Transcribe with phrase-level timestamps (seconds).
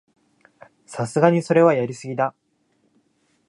[0.87, 2.33] さすがにそれはやりすぎだ